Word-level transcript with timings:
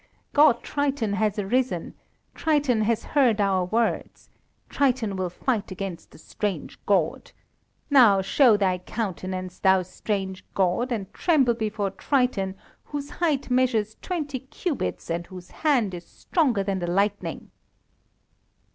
God 0.33 0.63
Triton 0.63 1.13
has 1.13 1.37
arisen! 1.37 1.93
Triton 2.33 2.81
has 2.81 3.03
heard 3.03 3.39
our 3.39 3.65
words. 3.65 4.31
Triton 4.67 5.15
will 5.15 5.29
fight 5.29 5.69
against 5.69 6.09
the 6.09 6.17
strange 6.17 6.83
God. 6.87 7.31
Now, 7.91 8.19
show 8.23 8.57
thy 8.57 8.79
countenance, 8.79 9.59
thou 9.59 9.83
strange 9.83 10.43
God, 10.55 10.91
and 10.91 11.13
tremble 11.13 11.53
before 11.53 11.91
Triton, 11.91 12.55
whose 12.85 13.11
height 13.11 13.51
measures 13.51 13.95
twenty 14.01 14.39
cubits, 14.39 15.11
and 15.11 15.27
whose 15.27 15.51
hand 15.51 15.93
is 15.93 16.07
stronger 16.07 16.63
than 16.63 16.79
the 16.79 16.87
lightning." 16.87 17.51